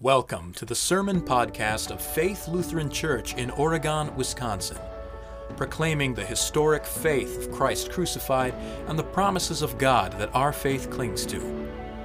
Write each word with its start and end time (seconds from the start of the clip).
Welcome 0.00 0.52
to 0.52 0.64
the 0.64 0.76
Sermon 0.76 1.20
Podcast 1.20 1.90
of 1.90 2.00
Faith 2.00 2.46
Lutheran 2.46 2.88
Church 2.88 3.34
in 3.34 3.50
Oregon, 3.50 4.14
Wisconsin, 4.14 4.78
proclaiming 5.56 6.14
the 6.14 6.24
historic 6.24 6.86
faith 6.86 7.36
of 7.36 7.50
Christ 7.50 7.90
crucified 7.90 8.54
and 8.86 8.96
the 8.96 9.02
promises 9.02 9.60
of 9.60 9.76
God 9.76 10.12
that 10.20 10.32
our 10.36 10.52
faith 10.52 10.88
clings 10.88 11.26
to. 11.26 11.40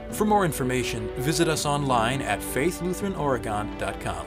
For 0.09 0.25
more 0.25 0.43
information, 0.43 1.07
visit 1.17 1.47
us 1.47 1.67
online 1.67 2.23
at 2.23 2.39
faithlutheranoregon.com. 2.39 4.25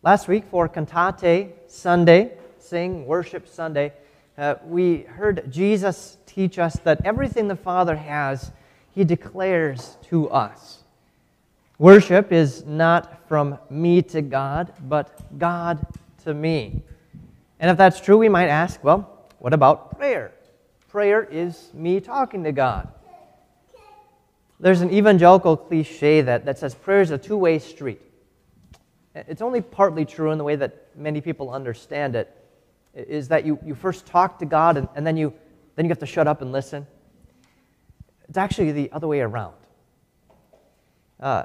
Last 0.00 0.28
week 0.28 0.44
for 0.50 0.66
Cantate 0.66 1.50
Sunday, 1.66 2.38
Sing 2.58 3.04
Worship 3.04 3.46
Sunday, 3.46 3.92
uh, 4.38 4.54
we 4.64 5.02
heard 5.02 5.50
Jesus 5.52 6.16
teach 6.26 6.58
us 6.58 6.74
that 6.84 7.04
everything 7.04 7.48
the 7.48 7.56
Father 7.56 7.96
has, 7.96 8.50
He 8.94 9.04
declares 9.04 9.96
to 10.08 10.30
us. 10.30 10.82
Worship 11.78 12.32
is 12.32 12.64
not 12.64 13.28
from 13.28 13.58
me 13.68 14.02
to 14.02 14.22
God, 14.22 14.72
but 14.88 15.38
God 15.38 15.84
to 16.24 16.32
me. 16.32 16.82
And 17.60 17.70
if 17.70 17.76
that's 17.76 18.00
true, 18.00 18.18
we 18.18 18.28
might 18.28 18.48
ask, 18.48 18.82
well, 18.82 19.28
what 19.38 19.52
about 19.52 19.98
prayer? 19.98 20.32
Prayer 20.88 21.22
is 21.22 21.70
me 21.74 22.00
talking 22.00 22.44
to 22.44 22.52
God. 22.52 22.88
There's 24.60 24.80
an 24.80 24.92
evangelical 24.92 25.56
cliche 25.56 26.20
that, 26.22 26.44
that 26.44 26.58
says 26.58 26.74
prayer 26.74 27.00
is 27.00 27.10
a 27.10 27.18
two 27.18 27.36
way 27.36 27.58
street. 27.58 28.00
It's 29.14 29.42
only 29.42 29.60
partly 29.60 30.04
true 30.04 30.30
in 30.30 30.38
the 30.38 30.44
way 30.44 30.56
that 30.56 30.86
many 30.96 31.20
people 31.20 31.50
understand 31.50 32.14
it 32.16 32.34
is 32.94 33.28
that 33.28 33.44
you, 33.46 33.58
you 33.64 33.74
first 33.74 34.06
talk 34.06 34.38
to 34.38 34.46
God 34.46 34.76
and, 34.76 34.88
and 34.94 35.06
then, 35.06 35.16
you, 35.16 35.32
then 35.76 35.84
you 35.84 35.88
have 35.88 35.98
to 36.00 36.06
shut 36.06 36.26
up 36.26 36.42
and 36.42 36.52
listen. 36.52 36.86
It's 38.28 38.38
actually 38.38 38.72
the 38.72 38.90
other 38.92 39.06
way 39.06 39.20
around. 39.20 39.54
Uh, 41.20 41.44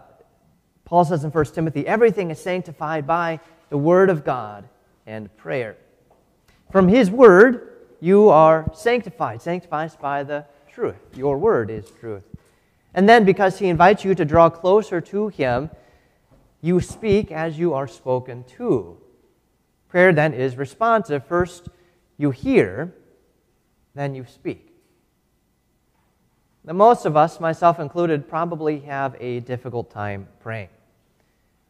Paul 0.86 1.06
says 1.06 1.24
in 1.24 1.32
1 1.32 1.46
Timothy, 1.46 1.86
everything 1.86 2.32
is 2.32 2.40
sanctified 2.40 3.06
by 3.06 3.40
the 3.70 3.78
word 3.78 4.10
of 4.10 4.24
God 4.24 4.68
and 5.06 5.36
prayer. 5.38 5.78
From 6.72 6.88
his 6.88 7.12
word, 7.12 7.74
you 8.00 8.30
are 8.30 8.70
sanctified. 8.74 9.42
Sanctified 9.42 9.92
by 10.00 10.24
the 10.24 10.46
truth. 10.72 10.96
Your 11.16 11.38
word 11.38 11.70
is 11.70 11.90
truth. 12.00 12.24
And 12.94 13.08
then, 13.08 13.26
because 13.26 13.60
he 13.60 13.68
invites 13.68 14.04
you 14.04 14.16
to 14.16 14.26
draw 14.26 14.50
closer 14.50 15.02
to 15.02 15.28
him, 15.28 15.70
you 16.62 16.80
speak 16.80 17.32
as 17.32 17.60
you 17.60 17.74
are 17.74 17.88
spoken 17.88 18.44
to. 18.58 18.98
Prayer 19.90 20.14
then 20.14 20.34
is 20.34 20.58
responsive. 20.58 21.26
First, 21.26 21.70
you 22.18 22.32
hear, 22.32 22.94
then 23.96 24.16
you 24.16 24.26
speak. 24.26 24.74
Now, 26.66 26.74
most 26.74 27.06
of 27.06 27.16
us, 27.16 27.40
myself 27.40 27.80
included, 27.80 28.28
probably 28.28 28.80
have 28.82 29.16
a 29.20 29.40
difficult 29.40 29.90
time 29.90 30.28
praying. 30.42 30.70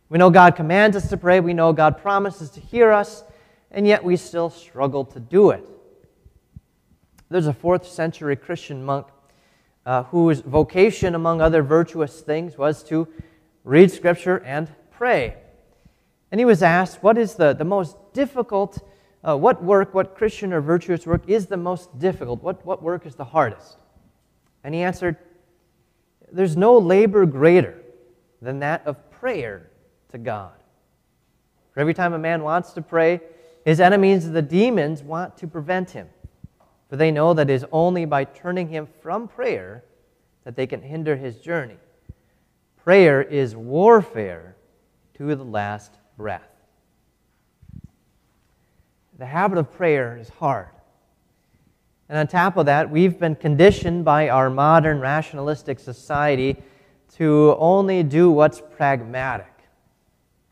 We 0.09 0.17
know 0.17 0.29
God 0.29 0.55
commands 0.55 0.95
us 0.95 1.09
to 1.09 1.17
pray, 1.17 1.39
we 1.39 1.53
know 1.53 1.73
God 1.73 1.97
promises 1.97 2.49
to 2.51 2.59
hear 2.59 2.91
us, 2.91 3.23
and 3.69 3.85
yet 3.85 4.03
we 4.03 4.15
still 4.15 4.49
struggle 4.49 5.05
to 5.05 5.19
do 5.19 5.51
it. 5.51 5.67
There's 7.29 7.47
a 7.47 7.53
fourth 7.53 7.85
century 7.85 8.35
Christian 8.35 8.83
monk 8.83 9.07
uh, 9.85 10.03
whose 10.03 10.39
vocation, 10.39 11.13
among 11.13 11.41
other 11.41 11.61
virtuous 11.61 12.21
things, 12.21 12.57
was 12.57 12.83
to 12.85 13.07
read 13.63 13.91
Scripture 13.91 14.37
and 14.45 14.69
pray. 14.91 15.35
And 16.31 16.39
he 16.39 16.45
was 16.45 16.63
asked, 16.63 17.03
What 17.03 17.17
is 17.17 17.35
the, 17.35 17.53
the 17.53 17.65
most 17.65 17.97
difficult, 18.17 18.79
uh, 19.23 19.37
what 19.37 19.63
work, 19.63 19.93
what 19.93 20.15
Christian 20.15 20.51
or 20.51 20.59
virtuous 20.59 21.05
work 21.05 21.21
is 21.27 21.45
the 21.45 21.55
most 21.55 21.99
difficult? 21.99 22.41
What, 22.41 22.65
what 22.65 22.81
work 22.81 23.05
is 23.05 23.13
the 23.13 23.23
hardest? 23.23 23.77
And 24.63 24.73
he 24.73 24.81
answered, 24.81 25.17
There's 26.31 26.57
no 26.57 26.79
labor 26.79 27.27
greater 27.27 27.79
than 28.41 28.57
that 28.59 28.87
of 28.87 29.11
prayer 29.11 29.69
to 30.11 30.17
God. 30.17 30.53
For 31.73 31.79
every 31.79 31.93
time 31.93 32.13
a 32.13 32.17
man 32.17 32.41
wants 32.41 32.73
to 32.73 32.81
pray, 32.81 33.21
his 33.63 33.79
enemies, 33.79 34.31
the 34.31 34.41
demons, 34.41 35.03
want 35.03 35.37
to 35.37 35.45
prevent 35.45 35.91
him. 35.91 36.09
For 36.89 36.95
they 36.95 37.11
know 37.11 37.35
that 37.35 37.51
it 37.51 37.53
is 37.53 37.65
only 37.71 38.05
by 38.05 38.23
turning 38.23 38.67
him 38.69 38.87
from 39.03 39.27
prayer 39.27 39.83
that 40.43 40.55
they 40.55 40.65
can 40.65 40.81
hinder 40.81 41.15
his 41.15 41.37
journey. 41.37 41.77
Prayer 42.83 43.21
is 43.21 43.55
warfare 43.55 44.55
to 45.17 45.35
the 45.35 45.43
last 45.43 45.93
breath. 46.17 46.56
The 49.17 49.25
habit 49.25 49.57
of 49.57 49.71
prayer 49.71 50.17
is 50.17 50.29
hard. 50.29 50.69
And 52.09 52.17
on 52.17 52.27
top 52.27 52.55
of 52.57 52.67
that, 52.67 52.89
we've 52.89 53.19
been 53.19 53.35
conditioned 53.35 54.05
by 54.05 54.29
our 54.29 54.49
modern 54.49 54.99
rationalistic 54.99 55.79
society 55.79 56.55
to 57.15 57.55
only 57.59 58.03
do 58.03 58.31
what's 58.31 58.61
pragmatic. 58.61 59.51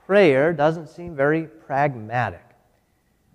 Prayer 0.05 0.51
doesn't 0.51 0.87
seem 0.87 1.15
very 1.15 1.43
pragmatic. 1.43 2.41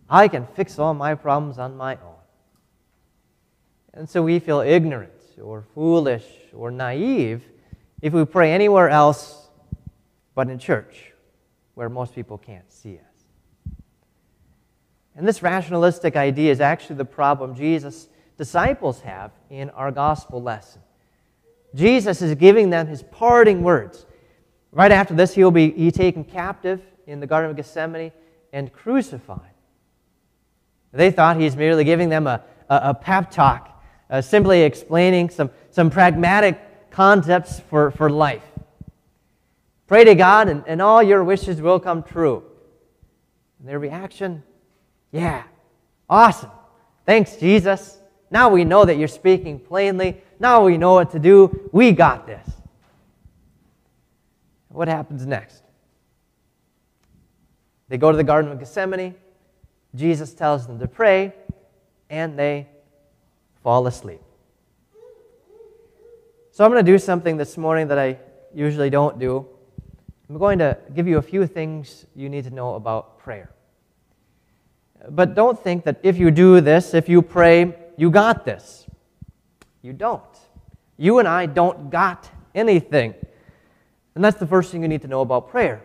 I 0.08 0.28
can 0.28 0.46
fix 0.46 0.78
all 0.78 0.94
my 0.94 1.14
problems 1.14 1.58
on 1.58 1.76
my 1.76 1.94
own. 1.94 2.14
And 3.94 4.08
so 4.08 4.22
we 4.22 4.38
feel 4.38 4.60
ignorant 4.60 5.12
or 5.40 5.62
foolish 5.74 6.24
or 6.52 6.70
naive 6.70 7.42
if 8.02 8.12
we 8.12 8.24
pray 8.24 8.52
anywhere 8.52 8.88
else 8.88 9.48
but 10.34 10.48
in 10.48 10.58
church 10.58 11.12
where 11.74 11.88
most 11.88 12.14
people 12.14 12.38
can't 12.38 12.70
see 12.70 12.98
us. 12.98 13.09
And 15.20 15.28
this 15.28 15.42
rationalistic 15.42 16.16
idea 16.16 16.50
is 16.50 16.62
actually 16.62 16.96
the 16.96 17.04
problem 17.04 17.54
Jesus' 17.54 18.08
disciples 18.38 19.02
have 19.02 19.32
in 19.50 19.68
our 19.68 19.92
gospel 19.92 20.42
lesson. 20.42 20.80
Jesus 21.74 22.22
is 22.22 22.34
giving 22.36 22.70
them 22.70 22.86
his 22.86 23.02
parting 23.02 23.62
words. 23.62 24.06
Right 24.72 24.90
after 24.90 25.12
this, 25.12 25.34
he 25.34 25.44
will 25.44 25.50
be 25.50 25.72
he 25.72 25.90
taken 25.90 26.24
captive 26.24 26.80
in 27.06 27.20
the 27.20 27.26
Garden 27.26 27.50
of 27.50 27.56
Gethsemane 27.58 28.12
and 28.54 28.72
crucified. 28.72 29.52
They 30.90 31.10
thought 31.10 31.38
he's 31.38 31.54
merely 31.54 31.84
giving 31.84 32.08
them 32.08 32.26
a, 32.26 32.42
a, 32.70 32.80
a 32.84 32.94
pep 32.94 33.30
talk, 33.30 33.78
uh, 34.08 34.22
simply 34.22 34.62
explaining 34.62 35.28
some, 35.28 35.50
some 35.70 35.90
pragmatic 35.90 36.58
concepts 36.90 37.60
for, 37.60 37.90
for 37.90 38.08
life. 38.08 38.48
Pray 39.86 40.04
to 40.04 40.14
God, 40.14 40.48
and, 40.48 40.64
and 40.66 40.80
all 40.80 41.02
your 41.02 41.22
wishes 41.22 41.60
will 41.60 41.78
come 41.78 42.02
true. 42.02 42.42
And 43.58 43.68
their 43.68 43.78
reaction, 43.78 44.44
yeah, 45.12 45.42
awesome. 46.08 46.50
Thanks, 47.06 47.36
Jesus. 47.36 47.98
Now 48.30 48.48
we 48.48 48.64
know 48.64 48.84
that 48.84 48.96
you're 48.96 49.08
speaking 49.08 49.58
plainly. 49.58 50.22
Now 50.38 50.64
we 50.64 50.78
know 50.78 50.94
what 50.94 51.10
to 51.12 51.18
do. 51.18 51.68
We 51.72 51.92
got 51.92 52.26
this. 52.26 52.48
What 54.68 54.88
happens 54.88 55.26
next? 55.26 55.62
They 57.88 57.98
go 57.98 58.12
to 58.12 58.16
the 58.16 58.24
Garden 58.24 58.52
of 58.52 58.58
Gethsemane. 58.60 59.16
Jesus 59.96 60.32
tells 60.32 60.66
them 60.66 60.78
to 60.78 60.86
pray, 60.86 61.34
and 62.08 62.38
they 62.38 62.68
fall 63.64 63.84
asleep. 63.88 64.20
So 66.52 66.64
I'm 66.64 66.70
going 66.70 66.84
to 66.84 66.92
do 66.92 66.98
something 66.98 67.36
this 67.36 67.56
morning 67.56 67.88
that 67.88 67.98
I 67.98 68.18
usually 68.54 68.90
don't 68.90 69.18
do. 69.18 69.46
I'm 70.28 70.38
going 70.38 70.60
to 70.60 70.78
give 70.94 71.08
you 71.08 71.18
a 71.18 71.22
few 71.22 71.46
things 71.46 72.06
you 72.14 72.28
need 72.28 72.44
to 72.44 72.50
know 72.50 72.76
about 72.76 73.18
prayer. 73.18 73.50
But 75.08 75.34
don't 75.34 75.58
think 75.58 75.84
that 75.84 76.00
if 76.02 76.18
you 76.18 76.30
do 76.30 76.60
this, 76.60 76.94
if 76.94 77.08
you 77.08 77.22
pray, 77.22 77.74
you 77.96 78.10
got 78.10 78.44
this. 78.44 78.86
You 79.82 79.92
don't. 79.92 80.22
You 80.96 81.18
and 81.18 81.26
I 81.26 81.46
don't 81.46 81.90
got 81.90 82.30
anything. 82.54 83.14
And 84.14 84.24
that's 84.24 84.38
the 84.38 84.46
first 84.46 84.70
thing 84.70 84.82
you 84.82 84.88
need 84.88 85.02
to 85.02 85.08
know 85.08 85.22
about 85.22 85.48
prayer. 85.48 85.82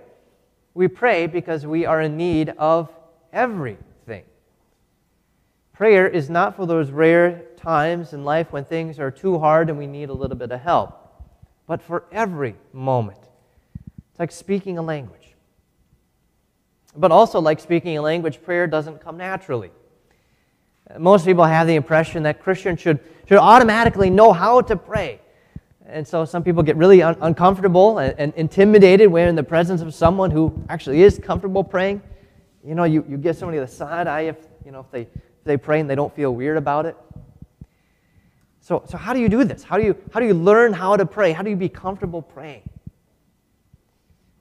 We 0.73 0.87
pray 0.87 1.27
because 1.27 1.65
we 1.65 1.85
are 1.85 2.01
in 2.01 2.17
need 2.17 2.49
of 2.49 2.93
everything. 3.31 4.23
Prayer 5.71 6.07
is 6.07 6.29
not 6.29 6.55
for 6.55 6.65
those 6.65 6.91
rare 6.91 7.43
times 7.57 8.13
in 8.13 8.23
life 8.23 8.51
when 8.51 8.65
things 8.65 8.99
are 8.99 9.11
too 9.11 9.39
hard 9.39 9.69
and 9.69 9.77
we 9.77 9.87
need 9.87 10.09
a 10.09 10.13
little 10.13 10.37
bit 10.37 10.51
of 10.51 10.61
help, 10.61 11.23
but 11.67 11.81
for 11.81 12.05
every 12.11 12.55
moment. 12.73 13.19
It's 14.11 14.19
like 14.19 14.31
speaking 14.31 14.77
a 14.77 14.81
language. 14.81 15.24
But 16.95 17.11
also, 17.11 17.39
like 17.39 17.59
speaking 17.59 17.97
a 17.97 18.01
language, 18.01 18.41
prayer 18.41 18.67
doesn't 18.67 19.01
come 19.01 19.17
naturally. 19.17 19.71
Most 20.97 21.25
people 21.25 21.43
have 21.43 21.67
the 21.67 21.75
impression 21.75 22.23
that 22.23 22.39
Christians 22.39 22.79
should, 22.79 22.99
should 23.27 23.39
automatically 23.39 24.09
know 24.09 24.31
how 24.31 24.61
to 24.61 24.75
pray. 24.75 25.19
And 25.87 26.07
so 26.07 26.25
some 26.25 26.43
people 26.43 26.63
get 26.63 26.77
really 26.77 27.01
un- 27.01 27.17
uncomfortable 27.21 27.99
and, 27.99 28.15
and, 28.17 28.33
intimidated 28.35 29.09
when 29.09 29.27
in 29.27 29.35
the 29.35 29.43
presence 29.43 29.81
of 29.81 29.93
someone 29.93 30.31
who 30.31 30.63
actually 30.69 31.03
is 31.03 31.19
comfortable 31.19 31.63
praying. 31.63 32.01
You 32.63 32.75
know, 32.75 32.85
you, 32.85 33.05
you 33.07 33.17
give 33.17 33.35
somebody 33.35 33.59
the 33.59 33.67
side 33.67 34.07
eye 34.07 34.21
if, 34.21 34.37
you 34.65 34.71
know, 34.71 34.79
if, 34.79 34.89
they, 34.89 35.01
if 35.01 35.43
they 35.43 35.57
pray 35.57 35.79
and 35.79 35.89
they 35.89 35.95
don't 35.95 36.13
feel 36.15 36.33
weird 36.33 36.57
about 36.57 36.85
it. 36.85 36.97
So, 38.61 38.83
so 38.87 38.97
how 38.97 39.13
do 39.13 39.19
you 39.19 39.29
do 39.29 39.43
this? 39.43 39.63
How 39.63 39.77
do, 39.77 39.83
you, 39.83 39.95
how 40.11 40.19
do 40.19 40.25
you 40.25 40.33
learn 40.33 40.73
how 40.73 40.97
to 40.97 41.05
pray? 41.05 41.31
How 41.33 41.43
do 41.43 41.51
you 41.51 41.55
be 41.55 41.69
comfortable 41.69 42.23
praying? 42.23 42.63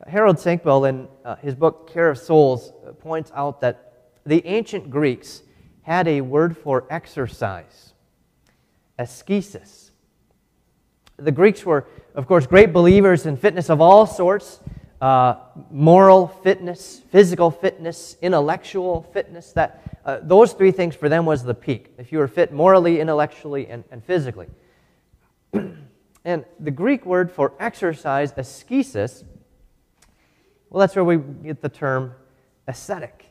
Harold 0.06 0.36
Senkbeil, 0.36 0.88
in 0.88 1.08
uh, 1.24 1.36
his 1.36 1.54
book 1.54 1.92
Care 1.92 2.10
of 2.10 2.18
Souls, 2.18 2.72
uh, 2.86 2.92
points 2.92 3.32
out 3.34 3.60
that 3.60 3.92
the 4.26 4.44
ancient 4.46 4.90
Greeks 4.90 5.42
had 5.82 6.08
a 6.08 6.20
word 6.20 6.56
for 6.56 6.86
exercise. 6.90 7.92
ascesis. 8.98 9.90
The 11.16 11.32
Greeks 11.32 11.64
were, 11.64 11.86
of 12.14 12.26
course, 12.26 12.46
great 12.46 12.72
believers 12.72 13.26
in 13.26 13.36
fitness 13.36 13.70
of 13.70 13.80
all 13.80 14.06
sorts 14.06 14.60
uh, 15.04 15.36
moral 15.70 16.28
fitness, 16.28 17.02
physical 17.10 17.50
fitness, 17.50 18.16
intellectual 18.22 19.02
fitness. 19.12 19.52
That, 19.52 19.82
uh, 20.02 20.20
those 20.22 20.54
three 20.54 20.70
things 20.70 20.96
for 20.96 21.10
them 21.10 21.26
was 21.26 21.42
the 21.42 21.52
peak. 21.52 21.92
If 21.98 22.10
you 22.10 22.16
were 22.16 22.28
fit 22.28 22.54
morally, 22.54 23.00
intellectually, 23.00 23.66
and, 23.68 23.84
and 23.90 24.02
physically. 24.02 24.46
and 26.24 26.44
the 26.58 26.70
Greek 26.70 27.04
word 27.04 27.30
for 27.30 27.52
exercise, 27.60 28.32
ascesis, 28.32 29.24
well, 30.74 30.80
that's 30.80 30.96
where 30.96 31.04
we 31.04 31.18
get 31.18 31.62
the 31.62 31.68
term 31.68 32.16
ascetic. 32.66 33.26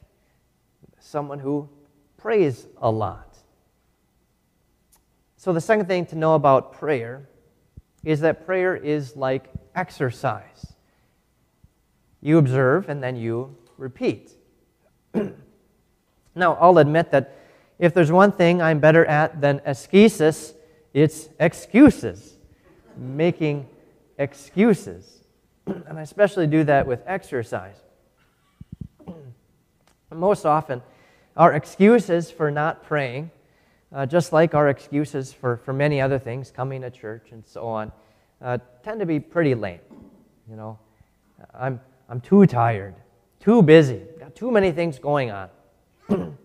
Someone 0.97 1.39
who 1.39 1.67
prays 2.15 2.67
a 2.81 2.89
lot. 2.89 3.35
So, 5.35 5.51
the 5.51 5.59
second 5.59 5.87
thing 5.87 6.05
to 6.05 6.15
know 6.15 6.35
about 6.35 6.71
prayer 6.71 7.27
is 8.05 8.21
that 8.21 8.45
prayer 8.45 8.77
is 8.77 9.17
like 9.17 9.49
exercise. 9.75 10.73
You 12.21 12.37
observe 12.37 12.87
and 12.87 13.03
then 13.03 13.17
you 13.17 13.57
repeat. 13.77 14.31
now, 15.13 16.53
I'll 16.61 16.77
admit 16.77 17.11
that 17.11 17.35
if 17.77 17.93
there's 17.93 18.09
one 18.09 18.31
thing 18.31 18.61
I'm 18.61 18.79
better 18.79 19.03
at 19.03 19.41
than 19.41 19.59
ascesis, 19.65 20.53
it's 20.93 21.27
excuses, 21.41 22.35
making 22.95 23.67
excuses. 24.17 25.22
And 25.65 25.97
I 25.97 26.01
especially 26.01 26.47
do 26.47 26.63
that 26.65 26.85
with 26.87 27.01
exercise. 27.05 27.75
Most 30.11 30.45
often, 30.45 30.81
our 31.37 31.53
excuses 31.53 32.29
for 32.29 32.51
not 32.51 32.83
praying, 32.83 33.31
uh, 33.93 34.05
just 34.05 34.33
like 34.33 34.53
our 34.53 34.69
excuses 34.69 35.31
for, 35.31 35.57
for 35.57 35.73
many 35.73 36.01
other 36.01 36.19
things, 36.19 36.51
coming 36.51 36.81
to 36.81 36.91
church 36.91 37.29
and 37.31 37.45
so 37.45 37.67
on, 37.67 37.91
uh, 38.41 38.57
tend 38.83 38.99
to 38.99 39.05
be 39.05 39.19
pretty 39.19 39.55
lame. 39.55 39.79
You 40.49 40.55
know, 40.55 40.79
I'm, 41.53 41.79
I'm 42.09 42.19
too 42.19 42.45
tired, 42.45 42.95
too 43.39 43.61
busy, 43.61 44.01
got 44.19 44.35
too 44.35 44.51
many 44.51 44.71
things 44.71 44.99
going 44.99 45.31
on. 45.31 45.49
and 46.09 46.37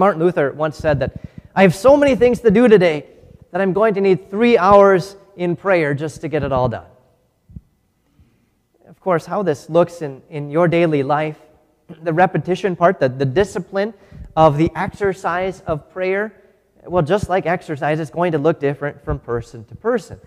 Martin 0.00 0.22
Luther 0.22 0.52
once 0.52 0.76
said 0.76 1.00
that 1.00 1.20
I 1.54 1.62
have 1.62 1.74
so 1.74 1.96
many 1.96 2.16
things 2.16 2.40
to 2.40 2.50
do 2.50 2.66
today 2.68 3.06
that 3.52 3.60
I'm 3.60 3.72
going 3.72 3.94
to 3.94 4.00
need 4.00 4.30
three 4.30 4.58
hours 4.58 5.16
in 5.36 5.54
prayer 5.54 5.94
just 5.94 6.22
to 6.22 6.28
get 6.28 6.42
it 6.42 6.52
all 6.52 6.68
done 6.68 6.86
of 8.88 9.00
course, 9.00 9.26
how 9.26 9.42
this 9.42 9.68
looks 9.68 10.02
in, 10.02 10.22
in 10.30 10.50
your 10.50 10.68
daily 10.68 11.02
life, 11.02 11.38
the 12.02 12.12
repetition 12.12 12.76
part, 12.76 13.00
the, 13.00 13.08
the 13.08 13.24
discipline 13.24 13.94
of 14.36 14.56
the 14.56 14.70
exercise 14.74 15.60
of 15.62 15.90
prayer, 15.90 16.32
well, 16.84 17.02
just 17.02 17.28
like 17.28 17.46
exercise, 17.46 17.98
it's 17.98 18.10
going 18.10 18.32
to 18.32 18.38
look 18.38 18.60
different 18.60 19.04
from 19.04 19.18
person 19.18 19.64
to 19.64 19.74
person 19.74 20.20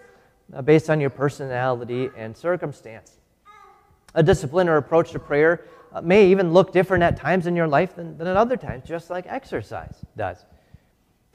uh, 0.53 0.61
based 0.61 0.89
on 0.89 0.99
your 0.99 1.09
personality 1.09 2.09
and 2.17 2.35
circumstance. 2.35 3.17
A 4.15 4.23
discipline 4.23 4.67
or 4.67 4.77
approach 4.77 5.11
to 5.11 5.19
prayer 5.19 5.65
uh, 5.93 6.01
may 6.01 6.27
even 6.27 6.51
look 6.51 6.73
different 6.73 7.03
at 7.03 7.17
times 7.17 7.47
in 7.47 7.55
your 7.55 7.67
life 7.67 7.95
than, 7.95 8.17
than 8.17 8.27
at 8.27 8.35
other 8.35 8.57
times, 8.57 8.87
just 8.87 9.09
like 9.09 9.25
exercise 9.27 9.95
does. 10.17 10.45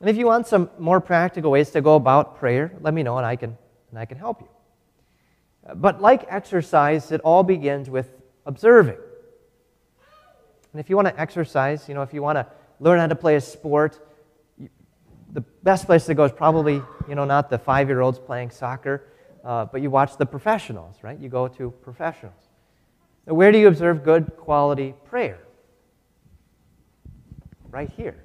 And 0.00 0.10
if 0.10 0.16
you 0.16 0.26
want 0.26 0.46
some 0.46 0.68
more 0.78 1.00
practical 1.00 1.50
ways 1.50 1.70
to 1.70 1.80
go 1.80 1.94
about 1.94 2.36
prayer, 2.38 2.72
let 2.80 2.92
me 2.92 3.02
know 3.02 3.16
and 3.16 3.24
I 3.24 3.36
can, 3.36 3.56
and 3.90 3.98
I 3.98 4.04
can 4.04 4.18
help 4.18 4.40
you. 4.42 4.48
But 5.72 6.02
like 6.02 6.26
exercise, 6.28 7.10
it 7.10 7.20
all 7.22 7.42
begins 7.42 7.88
with 7.88 8.12
observing. 8.44 8.98
And 10.72 10.80
if 10.80 10.90
you 10.90 10.96
want 10.96 11.08
to 11.08 11.18
exercise, 11.18 11.88
you 11.88 11.94
know, 11.94 12.02
if 12.02 12.12
you 12.12 12.22
want 12.22 12.36
to 12.36 12.46
learn 12.80 12.98
how 12.98 13.06
to 13.06 13.14
play 13.14 13.36
a 13.36 13.40
sport, 13.40 14.06
the 15.32 15.40
best 15.62 15.86
place 15.86 16.04
to 16.06 16.14
go 16.14 16.24
is 16.24 16.32
probably, 16.32 16.82
you 17.08 17.14
know, 17.14 17.24
not 17.24 17.48
the 17.48 17.58
five 17.58 17.88
year 17.88 18.00
olds 18.00 18.18
playing 18.18 18.50
soccer, 18.50 19.04
uh, 19.44 19.64
but 19.64 19.80
you 19.80 19.90
watch 19.90 20.16
the 20.16 20.26
professionals, 20.26 20.96
right? 21.02 21.18
You 21.18 21.28
go 21.28 21.48
to 21.48 21.70
professionals. 21.70 22.48
Now, 23.26 23.34
where 23.34 23.50
do 23.50 23.58
you 23.58 23.68
observe 23.68 24.04
good 24.04 24.36
quality 24.36 24.94
prayer? 25.04 25.38
Right 27.70 27.90
here. 27.96 28.22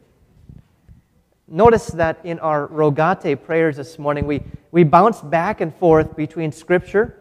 Notice 1.47 1.87
that 1.87 2.19
in 2.23 2.37
our 2.39 2.67
Rogate 2.67 3.43
prayers 3.43 3.77
this 3.77 3.97
morning, 3.97 4.27
we, 4.27 4.43
we 4.71 4.83
bounce 4.83 5.21
back 5.21 5.61
and 5.61 5.73
forth 5.75 6.15
between 6.15 6.51
Scripture 6.51 7.18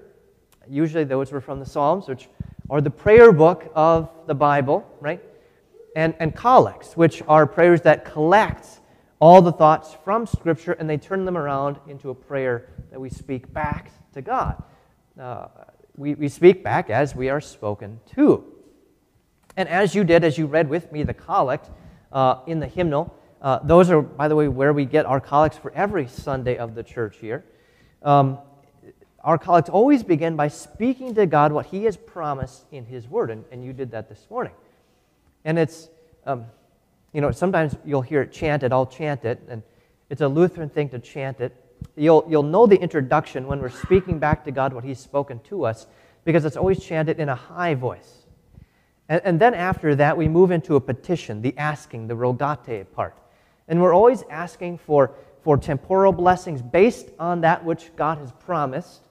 Usually 0.69 1.05
those 1.05 1.33
were 1.33 1.41
from 1.41 1.61
the 1.61 1.67
Psalms, 1.67 2.07
which 2.07 2.29
are 2.71 2.81
the 2.81 2.91
prayer 2.91 3.33
book 3.33 3.71
of 3.75 4.11
the 4.27 4.35
Bible, 4.35 4.87
right? 5.01 5.23
And, 5.97 6.15
and 6.19 6.35
collects, 6.35 6.97
which 6.97 7.23
are 7.27 7.47
prayers 7.47 7.81
that 7.83 8.05
collect 8.05 8.67
all 9.21 9.43
the 9.43 9.53
thoughts 9.53 9.97
from 10.05 10.27
Scripture 10.27 10.73
and 10.73 10.89
they 10.89 10.97
turn 10.97 11.25
them 11.25 11.37
around 11.37 11.79
into 11.89 12.11
a 12.11 12.15
prayer 12.15 12.69
that 12.91 13.01
we 13.01 13.11
speak 13.11 13.53
back 13.53 13.91
to 14.15 14.23
God. 14.23 14.63
Uh, 15.19 15.49
we, 15.97 16.15
we 16.15 16.29
speak 16.29 16.63
back 16.63 16.91
as 16.91 17.15
we 17.15 17.29
are 17.29 17.41
spoken 17.41 18.01
to. 18.15 18.45
And 19.57 19.69
as 19.69 19.95
you 19.95 20.05
did, 20.05 20.23
as 20.23 20.39
you 20.39 20.47
read 20.47 20.69
with 20.69 20.93
me 20.93 21.03
the 21.03 21.15
collect 21.15 21.71
uh, 22.13 22.41
in 22.47 22.61
the 22.61 22.69
hymnal, 22.69 23.13
uh, 23.43 23.59
those 23.65 23.91
are, 23.91 24.03
by 24.03 24.29
the 24.29 24.37
way, 24.37 24.47
where 24.47 24.73
we 24.73 24.85
get 24.85 25.07
our 25.07 25.21
collects 25.21 25.59
for 25.59 25.73
every 25.73 26.07
Sunday 26.07 26.57
of 26.57 26.75
the 26.75 26.83
church 26.83 27.17
here. 27.19 27.45
Um, 28.03 28.39
our 29.29 29.37
collects 29.37 29.69
always 29.69 30.03
begin 30.03 30.37
by 30.37 30.49
speaking 30.49 31.15
to 31.15 31.27
God 31.27 31.53
what 31.53 31.67
He 31.67 31.85
has 31.85 31.99
promised 31.99 32.65
in 32.73 32.87
His 32.87 33.07
Word. 33.07 33.31
And, 33.31 33.45
and 33.53 33.63
you 33.63 33.75
did 33.75 33.91
that 33.91 34.09
this 34.09 34.27
morning. 34.31 34.55
And 35.45 35.59
it's, 35.59 35.91
um, 36.25 36.47
you 37.13 37.21
know, 37.21 37.31
sometimes 37.31 37.77
you'll 37.85 38.01
hear 38.01 38.23
it 38.23 38.33
chanted, 38.33 38.73
I'll 38.73 38.87
chant 38.87 39.27
it, 39.27 39.43
and 39.51 39.63
it's 40.09 40.23
a 40.23 40.29
Lutheran 40.29 40.71
thing 40.71 40.89
to 40.89 40.99
chant 40.99 41.41
it. 41.41 41.55
You'll, 41.95 42.25
you'll 42.27 42.43
know 42.43 42.67
the 42.67 42.81
introduction 42.81 43.47
when 43.47 43.61
we're 43.61 43.69
speaking 43.69 44.19
back 44.19 44.47
to 44.47 44.51
God 44.51 44.73
what 44.73 44.83
He's 44.83 44.99
spoken 44.99 45.41
to 45.41 45.67
us 45.67 45.87
because 46.25 46.47
it's 46.47 46.57
always 46.57 46.83
chanted 46.83 47.21
in 47.21 47.29
a 47.29 47.35
high 47.35 47.75
voice. 47.75 48.23
And, 49.11 49.21
and 49.27 49.39
then 49.39 49.53
after 49.53 49.95
that, 49.97 50.17
we 50.17 50.27
move 50.27 50.53
into 50.53 50.75
a 50.75 50.81
petition, 50.81 51.43
the 51.43 51.55
asking, 51.59 52.09
the 52.09 52.17
rogate 52.17 52.91
part. 52.95 53.15
And 53.69 53.83
we're 53.83 53.95
always 53.95 54.25
asking 54.31 54.79
for, 54.79 55.13
for 55.43 55.59
temporal 55.59 56.13
blessings 56.13 56.63
based 56.63 57.11
on 57.19 57.43
that 57.43 57.63
which 57.63 57.95
God 57.95 58.17
has 58.17 58.33
promised 58.33 59.03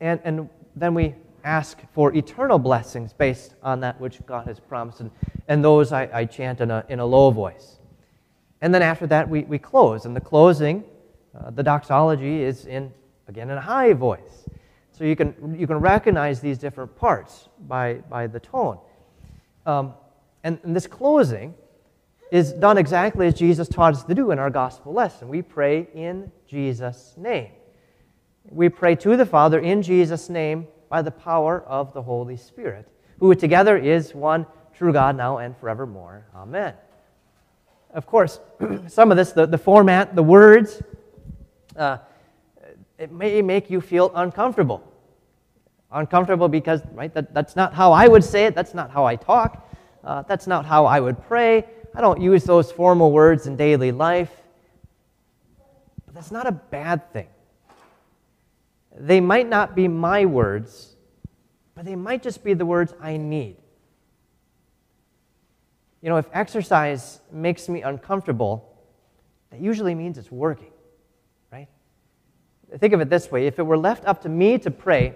and, 0.00 0.20
and 0.24 0.48
then 0.76 0.94
we 0.94 1.14
ask 1.44 1.78
for 1.92 2.14
eternal 2.14 2.58
blessings 2.58 3.12
based 3.12 3.54
on 3.62 3.80
that 3.80 4.00
which 4.00 4.24
God 4.26 4.46
has 4.46 4.60
promised. 4.60 5.00
And, 5.00 5.10
and 5.48 5.64
those 5.64 5.92
I, 5.92 6.08
I 6.12 6.24
chant 6.24 6.60
in 6.60 6.70
a, 6.70 6.84
in 6.88 7.00
a 7.00 7.06
low 7.06 7.30
voice. 7.30 7.78
And 8.60 8.74
then 8.74 8.82
after 8.82 9.06
that, 9.06 9.28
we, 9.28 9.42
we 9.42 9.58
close. 9.58 10.04
And 10.04 10.14
the 10.14 10.20
closing, 10.20 10.84
uh, 11.38 11.50
the 11.50 11.62
doxology, 11.62 12.42
is 12.42 12.66
in, 12.66 12.92
again, 13.28 13.50
in 13.50 13.56
a 13.56 13.60
high 13.60 13.92
voice. 13.92 14.48
So 14.92 15.04
you 15.04 15.14
can, 15.14 15.56
you 15.58 15.66
can 15.66 15.76
recognize 15.76 16.40
these 16.40 16.58
different 16.58 16.94
parts 16.96 17.48
by, 17.68 17.94
by 18.10 18.26
the 18.26 18.40
tone. 18.40 18.78
Um, 19.64 19.94
and, 20.42 20.58
and 20.64 20.74
this 20.74 20.86
closing 20.86 21.54
is 22.32 22.52
done 22.52 22.78
exactly 22.78 23.26
as 23.26 23.34
Jesus 23.34 23.68
taught 23.68 23.94
us 23.94 24.04
to 24.04 24.14
do 24.14 24.32
in 24.32 24.38
our 24.38 24.50
gospel 24.50 24.92
lesson. 24.92 25.28
We 25.28 25.42
pray 25.42 25.88
in 25.94 26.30
Jesus' 26.46 27.14
name. 27.16 27.50
We 28.50 28.68
pray 28.68 28.94
to 28.96 29.16
the 29.16 29.26
Father 29.26 29.58
in 29.58 29.82
Jesus' 29.82 30.28
name 30.28 30.66
by 30.88 31.02
the 31.02 31.10
power 31.10 31.62
of 31.66 31.92
the 31.92 32.02
Holy 32.02 32.36
Spirit, 32.36 32.88
who 33.20 33.34
together 33.34 33.76
is 33.76 34.14
one 34.14 34.46
true 34.74 34.92
God 34.92 35.16
now 35.16 35.38
and 35.38 35.56
forevermore. 35.56 36.24
Amen. 36.34 36.74
Of 37.92 38.06
course, 38.06 38.40
some 38.86 39.10
of 39.10 39.16
this, 39.16 39.32
the, 39.32 39.46
the 39.46 39.58
format, 39.58 40.14
the 40.14 40.22
words, 40.22 40.82
uh, 41.76 41.98
it 42.98 43.12
may 43.12 43.42
make 43.42 43.70
you 43.70 43.80
feel 43.80 44.10
uncomfortable. 44.14 44.82
Uncomfortable 45.90 46.48
because, 46.48 46.80
right, 46.92 47.12
that, 47.14 47.34
that's 47.34 47.56
not 47.56 47.74
how 47.74 47.92
I 47.92 48.08
would 48.08 48.24
say 48.24 48.46
it, 48.46 48.54
that's 48.54 48.74
not 48.74 48.90
how 48.90 49.04
I 49.04 49.16
talk, 49.16 49.68
uh, 50.04 50.22
that's 50.22 50.46
not 50.46 50.64
how 50.64 50.86
I 50.86 51.00
would 51.00 51.22
pray. 51.22 51.64
I 51.94 52.00
don't 52.00 52.20
use 52.20 52.44
those 52.44 52.70
formal 52.70 53.12
words 53.12 53.46
in 53.46 53.56
daily 53.56 53.92
life. 53.92 54.30
But 56.06 56.14
that's 56.14 56.30
not 56.30 56.46
a 56.46 56.52
bad 56.52 57.12
thing. 57.12 57.28
They 58.98 59.20
might 59.20 59.48
not 59.48 59.76
be 59.76 59.86
my 59.86 60.26
words, 60.26 60.96
but 61.74 61.84
they 61.84 61.94
might 61.94 62.22
just 62.22 62.42
be 62.42 62.54
the 62.54 62.66
words 62.66 62.92
I 63.00 63.16
need. 63.16 63.56
You 66.02 66.08
know, 66.08 66.16
if 66.16 66.26
exercise 66.32 67.20
makes 67.30 67.68
me 67.68 67.82
uncomfortable, 67.82 68.76
that 69.50 69.60
usually 69.60 69.94
means 69.94 70.18
it's 70.18 70.30
working, 70.30 70.72
right? 71.52 71.68
Think 72.78 72.92
of 72.92 73.00
it 73.00 73.08
this 73.08 73.30
way 73.30 73.46
if 73.46 73.58
it 73.58 73.62
were 73.62 73.78
left 73.78 74.04
up 74.04 74.22
to 74.22 74.28
me 74.28 74.58
to 74.58 74.70
pray, 74.70 75.14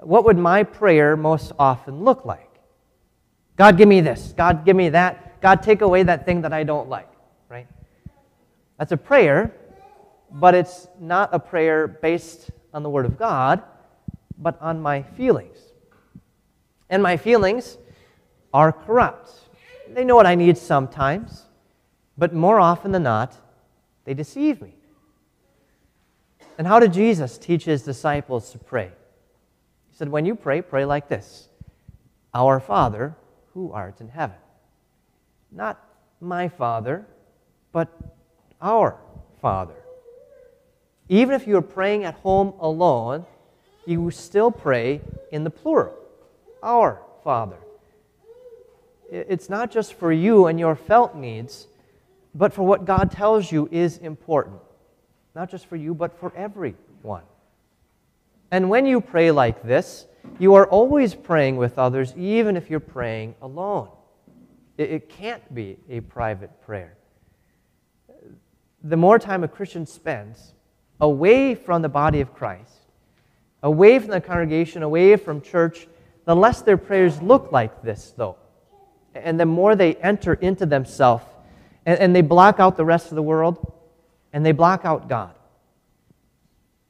what 0.00 0.24
would 0.24 0.38
my 0.38 0.62
prayer 0.62 1.16
most 1.16 1.52
often 1.58 2.04
look 2.04 2.24
like? 2.24 2.48
God, 3.56 3.76
give 3.76 3.88
me 3.88 4.00
this. 4.00 4.34
God, 4.36 4.64
give 4.64 4.76
me 4.76 4.90
that. 4.90 5.40
God, 5.40 5.62
take 5.62 5.80
away 5.80 6.02
that 6.02 6.24
thing 6.24 6.42
that 6.42 6.52
I 6.52 6.64
don't 6.64 6.88
like, 6.88 7.08
right? 7.48 7.66
That's 8.78 8.92
a 8.92 8.96
prayer, 8.96 9.54
but 10.30 10.54
it's 10.54 10.88
not 11.00 11.30
a 11.32 11.38
prayer 11.38 11.86
based 11.86 12.50
on 12.72 12.82
the 12.82 12.90
Word 12.90 13.06
of 13.06 13.18
God, 13.18 13.62
but 14.38 14.60
on 14.60 14.80
my 14.80 15.02
feelings. 15.02 15.58
And 16.90 17.02
my 17.02 17.16
feelings 17.16 17.78
are 18.52 18.72
corrupt. 18.72 19.30
They 19.88 20.04
know 20.04 20.16
what 20.16 20.26
I 20.26 20.34
need 20.34 20.58
sometimes, 20.58 21.44
but 22.16 22.34
more 22.34 22.60
often 22.60 22.92
than 22.92 23.02
not, 23.02 23.34
they 24.04 24.14
deceive 24.14 24.60
me. 24.60 24.74
And 26.58 26.66
how 26.66 26.78
did 26.78 26.92
Jesus 26.92 27.38
teach 27.38 27.64
his 27.64 27.82
disciples 27.82 28.50
to 28.50 28.58
pray? 28.58 28.90
He 29.90 29.96
said, 29.96 30.08
When 30.08 30.26
you 30.26 30.34
pray, 30.34 30.62
pray 30.62 30.84
like 30.84 31.08
this 31.08 31.48
Our 32.34 32.60
Father, 32.60 33.16
who 33.54 33.72
art 33.72 34.00
in 34.00 34.08
heaven. 34.08 34.36
Not 35.50 35.82
my 36.20 36.48
Father, 36.48 37.06
but 37.72 37.88
our 38.60 38.96
Father. 39.40 39.81
Even 41.12 41.34
if 41.34 41.46
you 41.46 41.58
are 41.58 41.60
praying 41.60 42.04
at 42.04 42.14
home 42.14 42.54
alone, 42.58 43.26
you 43.84 44.10
still 44.10 44.50
pray 44.50 45.02
in 45.30 45.44
the 45.44 45.50
plural 45.50 45.92
Our 46.62 47.02
Father. 47.22 47.58
It's 49.10 49.50
not 49.50 49.70
just 49.70 49.92
for 49.92 50.10
you 50.10 50.46
and 50.46 50.58
your 50.58 50.74
felt 50.74 51.14
needs, 51.14 51.66
but 52.34 52.54
for 52.54 52.62
what 52.62 52.86
God 52.86 53.10
tells 53.10 53.52
you 53.52 53.68
is 53.70 53.98
important. 53.98 54.58
Not 55.34 55.50
just 55.50 55.66
for 55.66 55.76
you, 55.76 55.92
but 55.92 56.18
for 56.18 56.32
everyone. 56.34 57.24
And 58.50 58.70
when 58.70 58.86
you 58.86 59.02
pray 59.02 59.30
like 59.32 59.62
this, 59.62 60.06
you 60.38 60.54
are 60.54 60.66
always 60.66 61.14
praying 61.14 61.58
with 61.58 61.78
others, 61.78 62.14
even 62.16 62.56
if 62.56 62.70
you're 62.70 62.80
praying 62.80 63.34
alone. 63.42 63.90
It, 64.78 65.10
can't 65.10 65.54
be 65.54 65.76
a 65.90 66.00
private 66.00 66.62
prayer. 66.64 66.96
The 68.82 68.96
more 68.96 69.18
time 69.18 69.44
a 69.44 69.48
Christian 69.48 69.84
spends 69.84 70.54
away 71.02 71.54
from 71.56 71.82
the 71.82 71.88
body 71.88 72.20
of 72.20 72.32
Christ, 72.32 72.78
away 73.62 73.98
from 73.98 74.08
the 74.08 74.20
congregation, 74.20 74.82
away 74.82 75.16
from 75.16 75.42
church, 75.42 75.88
the 76.24 76.34
less 76.34 76.62
their 76.62 76.76
prayers 76.76 77.20
look 77.20 77.50
like 77.50 77.82
this, 77.82 78.14
though. 78.16 78.36
And 79.14 79.38
the 79.38 79.44
more 79.44 79.74
they 79.74 79.96
enter 79.96 80.34
into 80.34 80.64
themselves 80.64 81.24
and, 81.84 81.98
and 81.98 82.16
they 82.16 82.22
block 82.22 82.60
out 82.60 82.76
the 82.76 82.84
rest 82.84 83.10
of 83.10 83.16
the 83.16 83.22
world 83.22 83.72
and 84.32 84.46
they 84.46 84.52
block 84.52 84.84
out 84.84 85.08
God. 85.08 85.34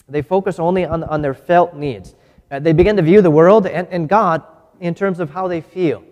They 0.08 0.22
focus 0.22 0.58
only 0.58 0.84
on, 0.84 1.02
on 1.04 1.22
their 1.22 1.34
felt 1.34 1.74
needs. 1.74 2.14
Uh, 2.50 2.58
they 2.58 2.72
begin 2.72 2.96
to 2.96 3.02
view 3.02 3.22
the 3.22 3.30
world 3.30 3.66
and, 3.66 3.88
and 3.88 4.08
God 4.08 4.42
in 4.78 4.94
terms 4.94 5.20
of 5.20 5.30
how 5.30 5.48
they 5.48 5.62
feel. 5.62 6.04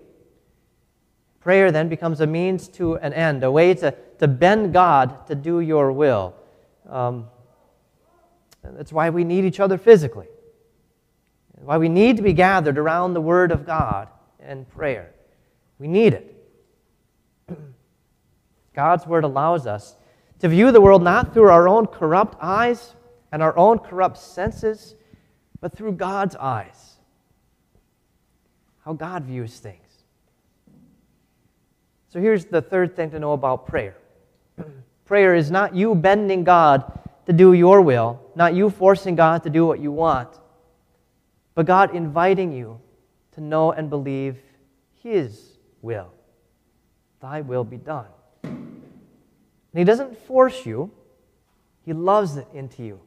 Prayer 1.41 1.71
then 1.71 1.89
becomes 1.89 2.21
a 2.21 2.27
means 2.27 2.67
to 2.69 2.97
an 2.97 3.13
end, 3.13 3.45
a 3.45 3.53
way 3.53 3.75
to, 3.75 3.95
to 4.19 4.27
bend 4.27 4.73
God 4.73 5.27
to 5.27 5.35
do 5.35 5.61
your 5.61 5.93
will. 5.93 6.35
Um, 6.89 7.27
that's 8.63 8.93
why 8.93 9.11
we 9.11 9.25
need 9.25 9.45
each 9.45 9.61
other 9.61 9.79
physically, 9.79 10.27
why 11.63 11.79
we 11.79 11.89
need 11.89 12.17
to 12.17 12.23
be 12.23 12.33
gathered 12.33 12.79
around 12.79 13.15
the 13.15 13.21
Word 13.21 13.53
of 13.53 13.67
God 13.67 14.09
and 14.39 14.69
prayer. 14.69 15.13
We 15.79 15.89
need 15.89 16.15
it. 16.15 16.49
God's 18.75 19.07
Word 19.07 19.25
allows 19.25 19.67
us 19.67 19.97
to 20.41 20.49
view 20.49 20.73
the 20.73 20.81
world 20.81 21.03
not 21.03 21.35
through 21.35 21.49
our 21.49 21.69
own 21.69 21.87
corrupt 21.87 22.37
eyes 22.41 22.95
and 23.33 23.43
our 23.43 23.57
own 23.57 23.79
corrupt 23.79 24.19
senses, 24.19 24.95
but 25.61 25.77
through 25.77 25.93
God's 25.93 26.37
eyes. 26.37 26.97
How 28.85 28.95
God 28.95 29.25
views 29.25 29.59
things. 29.59 29.77
So 32.09 32.21
here's 32.21 32.47
the 32.47 32.63
third 32.63 32.97
thing 32.97 33.11
to 33.11 33.19
know 33.19 33.33
about 33.33 33.67
prayer 33.67 33.97
prayer 35.05 35.35
is 35.35 35.51
not 35.51 35.75
you 35.75 35.95
bending 35.95 36.45
God 36.45 37.00
to 37.31 37.37
do 37.37 37.53
your 37.53 37.81
will, 37.81 38.21
not 38.35 38.55
you 38.55 38.69
forcing 38.69 39.15
God 39.15 39.45
to 39.45 39.51
do 39.51 39.65
what 39.65 39.79
you 39.79 39.93
want, 39.93 40.37
but 41.55 41.65
God 41.65 41.95
inviting 41.95 42.51
you 42.51 42.81
to 43.37 43.41
know 43.41 43.71
and 43.71 43.89
believe 43.89 44.37
His 45.01 45.53
will. 45.81 46.13
Thy 47.21 47.43
will 47.43 47.63
be 47.63 47.77
done. 47.77 48.09
And 48.43 48.83
He 49.77 49.85
doesn't 49.85 50.19
force 50.27 50.67
you, 50.67 50.91
He 51.85 51.93
loves 51.93 52.37
it 52.37 52.49
into 52.53 52.83
you. 52.83 53.01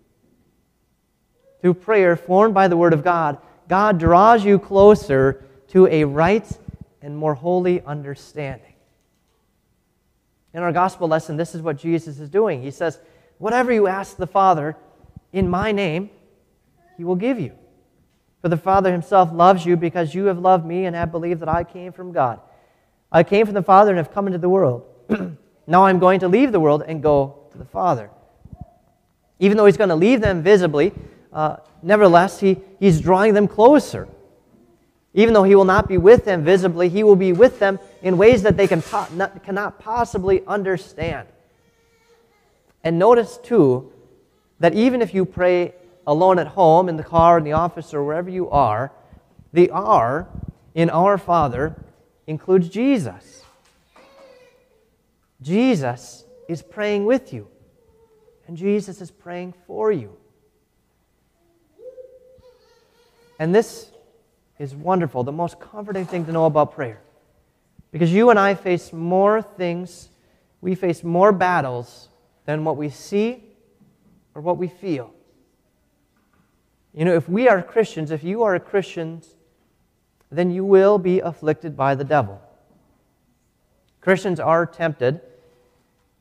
Through 1.60 1.74
prayer 1.74 2.15
formed 2.15 2.53
by 2.53 2.70
the 2.70 2.77
Word 2.77 2.94
of 2.94 3.03
God, 3.03 3.39
God 3.68 4.00
draws 4.00 4.46
you 4.46 4.58
closer 4.58 5.44
to 5.72 5.86
a 5.88 6.06
right 6.06 6.50
and 7.01 7.18
more 7.18 7.34
holy 7.34 7.82
understanding. 7.82 8.74
In 10.53 10.63
our 10.63 10.72
gospel 10.72 11.10
lesson, 11.10 11.36
this 11.36 11.53
is 11.53 11.62
what 11.62 11.77
Jesus 11.77 12.20
is 12.20 12.30
doing. 12.30 12.62
He 12.62 12.72
says, 12.72 13.00
Whatever 13.44 13.74
you 13.74 13.88
ask 13.88 14.16
the 14.16 14.26
Father 14.26 14.78
in 15.34 15.50
my 15.50 15.74
name, 15.74 16.10
he 16.96 17.04
will 17.04 17.18
give 17.18 17.42
you. 17.42 17.52
For 18.42 18.48
the 18.48 18.56
Father 18.56 18.90
himself 18.90 19.34
loves 19.34 19.66
you 19.66 19.76
because 19.76 20.16
you 20.16 20.28
have 20.28 20.40
loved 20.40 20.66
me 20.66 20.86
and 20.86 20.96
have 20.96 21.12
believed 21.12 21.42
that 21.42 21.50
I 21.50 21.66
came 21.66 21.92
from 21.92 22.14
God. 22.14 22.40
I 23.12 23.24
came 23.24 23.46
from 23.46 23.54
the 23.54 23.62
Father 23.62 23.92
and 23.92 23.98
have 23.98 24.14
come 24.14 24.28
into 24.28 24.40
the 24.40 24.48
world. 24.48 24.86
now 25.68 25.84
I'm 25.84 26.00
going 26.00 26.22
to 26.22 26.30
leave 26.30 26.54
the 26.54 26.60
world 26.62 26.86
and 26.88 27.04
go 27.04 27.50
to 27.52 27.58
the 27.58 27.66
Father. 27.66 28.10
Even 29.40 29.58
though 29.58 29.66
he's 29.66 29.76
going 29.76 29.90
to 29.90 29.96
leave 29.96 30.22
them 30.22 30.42
visibly, 30.42 30.94
uh, 31.34 31.58
nevertheless, 31.82 32.40
he, 32.40 32.60
he's 32.80 33.02
drawing 33.02 33.34
them 33.34 33.50
closer. 33.50 34.08
Even 35.14 35.34
though 35.34 35.44
he 35.44 35.56
will 35.56 35.66
not 35.66 35.90
be 35.90 35.98
with 35.98 36.24
them 36.24 36.46
visibly, 36.46 36.88
he 36.88 37.04
will 37.04 37.18
be 37.18 37.34
with 37.34 37.60
them 37.60 37.78
in 38.04 38.18
ways 38.18 38.44
that 38.44 38.56
they 38.56 38.70
can 38.70 38.82
po- 38.82 39.08
not, 39.12 39.44
cannot 39.44 39.80
possibly 39.80 40.48
understand. 40.48 41.28
And 42.84 43.00
notice, 43.00 43.38
too, 43.38 43.92
that 44.60 44.74
even 44.74 45.02
if 45.02 45.13
you 45.13 45.25
pray 45.25 45.74
alone 46.06 46.40
at 46.40 46.48
home, 46.48 46.90
in 46.90 46.98
the 46.98 47.04
car, 47.04 47.38
in 47.38 47.44
the 47.44 47.54
office, 47.54 47.94
or 47.94 48.04
wherever 48.04 48.30
you 48.30 48.50
are, 48.50 48.92
the 49.54 49.70
R 49.70 50.28
in 50.75 50.90
Our 50.90 51.18
Father 51.18 51.75
includes 52.28 52.70
Jesus. 52.70 53.44
Jesus 55.42 56.25
is 56.48 56.62
praying 56.62 57.06
with 57.06 57.34
you, 57.34 57.48
and 58.48 58.58
Jesus 58.58 59.02
is 59.02 59.12
praying 59.12 59.54
for 59.66 59.92
you. 59.92 60.16
And 63.40 63.54
this 63.54 63.92
is 64.60 64.75
wonderful, 64.75 65.24
the 65.24 65.32
most 65.32 65.60
comforting 65.60 66.06
thing 66.06 66.25
to 66.25 66.32
know 66.32 66.46
about 66.46 66.74
prayer. 66.74 67.02
Because 67.92 68.12
you 68.12 68.30
and 68.30 68.40
I 68.40 68.56
face 68.56 68.94
more 68.94 69.42
things, 69.42 70.10
we 70.62 70.75
face 70.75 71.04
more 71.04 71.32
battles 71.32 72.08
than 72.46 72.64
what 72.64 72.78
we 72.78 72.90
see 72.90 73.44
or 74.36 74.42
what 74.42 74.58
we 74.58 74.68
feel. 74.68 75.14
You 76.94 77.06
know, 77.06 77.16
if 77.16 77.28
we 77.28 77.48
are 77.48 77.62
Christians, 77.62 78.12
if 78.12 78.24
you 78.24 78.44
are 78.44 78.56
a 78.56 78.60
Christian, 78.60 79.22
then 80.32 80.52
you 80.52 80.64
will 80.64 80.98
be 80.98 81.20
afflicted 81.20 81.76
by 81.76 81.96
the 81.96 82.04
devil. 82.04 82.40
Christians 84.02 84.40
are 84.40 84.66
tempted, 84.66 85.22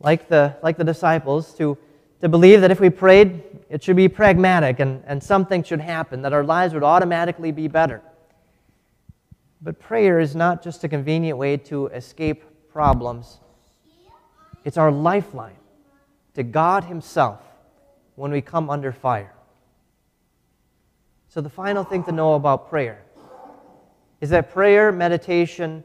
like 0.01 0.29
the, 0.29 0.57
like 0.63 0.77
the 0.77 0.85
disciples, 0.85 1.53
to, 1.55 1.77
to 2.21 2.29
believe 2.29 2.61
that 2.61 2.71
if 2.71 2.81
we 2.81 2.91
prayed, 2.91 3.43
it 3.69 3.83
should 3.83 3.97
be 3.97 4.09
pragmatic 4.09 4.81
and, 4.81 5.03
and 5.07 5.23
something 5.23 5.63
should 5.63 5.81
happen, 5.81 6.23
that 6.23 6.33
our 6.33 6.45
lives 6.45 6.73
would 6.75 6.85
automatically 6.85 7.53
be 7.53 7.69
better. 7.69 8.01
But 9.61 9.79
prayer 9.79 10.21
is 10.21 10.35
not 10.35 10.63
just 10.63 10.85
a 10.85 10.89
convenient 10.89 11.39
way 11.39 11.57
to 11.57 11.87
escape 11.89 12.45
problems, 12.71 13.41
it's 14.65 14.77
our 14.77 14.91
lifeline 14.91 15.57
to 16.35 16.43
God 16.43 16.85
Himself 16.85 17.41
when 18.15 18.31
we 18.31 18.41
come 18.41 18.71
under 18.71 18.93
fire. 18.93 19.35
So, 21.29 21.41
the 21.41 21.49
final 21.49 21.85
thing 21.85 22.05
to 22.05 22.13
know 22.13 22.35
about 22.35 22.69
prayer 22.69 23.03
is 24.21 24.31
that 24.31 24.53
prayer, 24.53 24.93
meditation, 24.93 25.83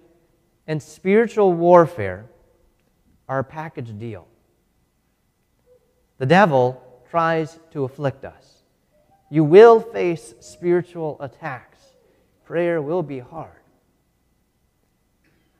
and 0.67 0.81
spiritual 0.81 1.53
warfare 1.53 2.25
are 3.29 3.39
a 3.39 3.43
package 3.43 3.97
deal. 3.97 4.27
The 6.17 6.25
devil 6.25 6.81
tries 7.09 7.59
to 7.71 7.83
afflict 7.83 8.25
us. 8.25 8.63
You 9.29 9.43
will 9.43 9.79
face 9.79 10.33
spiritual 10.39 11.17
attacks. 11.19 11.79
Prayer 12.45 12.81
will 12.81 13.03
be 13.03 13.19
hard. 13.19 13.51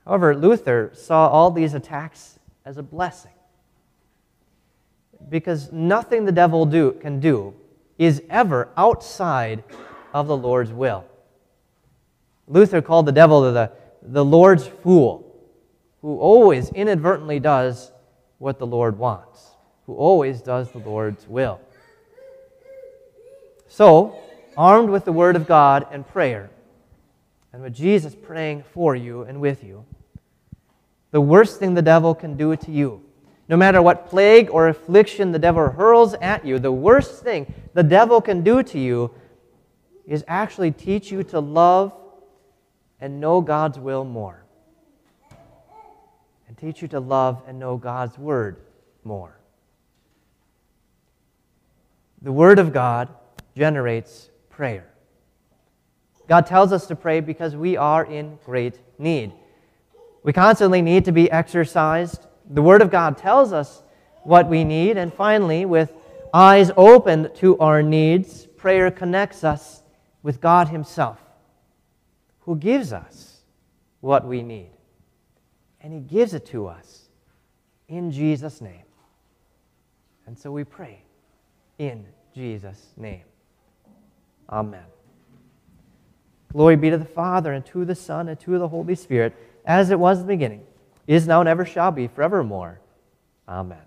However, 0.06 0.36
Luther 0.36 0.92
saw 0.94 1.28
all 1.28 1.52
these 1.52 1.74
attacks 1.74 2.40
as 2.66 2.78
a 2.78 2.84
blessing 2.84 3.32
because 5.30 5.72
nothing 5.72 6.26
the 6.26 6.32
devil 6.32 6.66
do, 6.66 6.94
can 6.94 7.20
do 7.20 7.54
is 7.98 8.22
ever 8.30 8.70
outside 8.78 9.64
of 10.14 10.28
the 10.28 10.38
Lord's 10.38 10.72
will. 10.72 11.06
Luther 12.48 12.82
called 12.82 13.06
the 13.06 13.12
devil 13.12 13.42
the, 13.42 13.72
the 14.02 14.24
Lord's 14.24 14.68
fool, 14.68 15.24
who 16.02 16.18
always 16.20 16.70
inadvertently 16.70 17.40
does 17.40 17.92
what 18.38 18.60
the 18.60 18.68
Lord 18.68 18.98
wants, 18.98 19.52
who 19.86 19.96
always 19.96 20.42
does 20.42 20.72
the 20.72 20.78
Lord's 20.80 21.28
will. 21.28 21.60
So, 23.68 24.18
armed 24.56 24.90
with 24.90 25.06
the 25.06 25.12
Word 25.12 25.36
of 25.36 25.48
God 25.48 25.88
and 25.92 26.08
prayer, 26.08 26.50
and 27.52 27.62
with 27.62 27.74
Jesus 27.74 28.16
praying 28.16 28.64
for 28.74 28.96
you 28.96 29.24
and 29.24 29.42
with 29.42 29.64
you, 29.64 29.86
the 31.12 31.22
worst 31.22 31.60
thing 31.60 31.74
the 31.74 31.82
devil 31.82 32.14
can 32.16 32.38
do 32.38 32.56
to 32.56 32.72
you 32.72 33.04
no 33.50 33.58
matter 33.58 33.82
what 33.82 34.08
plague 34.08 34.50
or 34.50 34.68
affliction 34.68 35.32
the 35.32 35.40
devil 35.40 35.70
hurls 35.70 36.14
at 36.16 36.46
you, 36.46 36.60
the 36.60 36.72
worst 36.72 37.24
thing 37.24 37.54
the 37.74 37.84
devil 37.84 38.22
can 38.22 38.44
do 38.44 38.62
to 38.64 38.80
you 38.80 39.12
is 40.06 40.24
actually 40.28 40.72
teach 40.72 41.12
you 41.12 41.24
to 41.24 41.40
love 41.40 41.94
and 43.00 43.20
know 43.20 43.42
God's 43.42 43.78
will 43.78 44.04
more. 44.04 44.44
And 46.48 46.58
teach 46.58 46.82
you 46.82 46.88
to 46.90 47.00
love 47.00 47.44
and 47.48 47.60
know 47.60 47.78
God's 47.78 48.18
word 48.18 48.58
more. 49.04 49.38
the 52.22 52.32
Word 52.32 52.60
of 52.60 52.74
God 52.74 53.10
generates 53.56 54.30
prayer. 54.50 54.88
God 56.28 56.46
tells 56.46 56.74
us 56.74 56.88
to 56.88 56.96
pray 56.96 57.22
because 57.22 57.56
we 57.56 57.78
are 57.78 58.04
in 58.04 58.38
great 58.44 58.80
need. 58.98 59.32
We 60.24 60.34
constantly 60.34 60.82
need 60.82 61.06
to 61.06 61.12
be 61.12 61.32
exercised. 61.32 62.28
The 62.50 62.62
Word 62.62 62.82
of 62.82 62.90
God 62.90 63.18
tells 63.18 63.54
us 63.54 63.84
what 64.24 64.50
we 64.50 64.64
need. 64.64 64.98
And 64.98 65.14
finally, 65.14 65.66
with 65.66 65.94
eyes 66.34 66.72
opened 66.78 67.32
to 67.36 67.58
our 67.60 67.82
needs, 67.82 68.46
prayer 68.46 68.92
connects 68.92 69.44
us 69.44 69.82
with 70.24 70.42
God 70.42 70.68
Himself, 70.70 71.20
who 72.42 72.56
gives 72.56 72.92
us 72.94 73.42
what 74.02 74.26
we 74.26 74.42
need. 74.42 74.72
And 75.82 75.94
He 75.94 76.00
gives 76.00 76.34
it 76.34 76.46
to 76.48 76.68
us 76.68 77.10
in 77.88 78.12
Jesus' 78.12 78.62
name. 78.62 78.84
And 80.26 80.38
so 80.38 80.52
we 80.52 80.64
pray 80.64 81.02
in 81.78 82.06
Jesus' 82.36 82.92
name. 82.98 83.24
Amen. 84.50 84.84
Glory 86.52 86.76
be 86.76 86.90
to 86.90 86.98
the 86.98 87.06
Father, 87.06 87.54
and 87.54 87.66
to 87.68 87.86
the 87.86 87.96
Son, 87.96 88.30
and 88.30 88.40
to 88.42 88.58
the 88.58 88.68
Holy 88.68 88.96
Spirit, 88.96 89.34
as 89.66 89.90
it 89.90 90.00
was 90.00 90.20
in 90.20 90.28
the 90.28 90.34
beginning, 90.34 90.67
is 91.08 91.26
now, 91.26 91.40
and 91.40 91.50
ever 91.50 91.66
shall 91.66 91.92
be, 91.92 92.08
forevermore. 92.08 92.80
Amen. 93.48 93.87